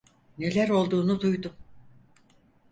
[0.37, 1.53] Neler olduğunu duydum.